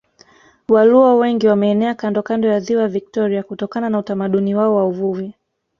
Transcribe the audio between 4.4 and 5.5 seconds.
wao wa uvuvi